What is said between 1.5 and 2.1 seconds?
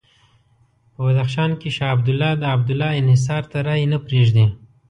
کې شاه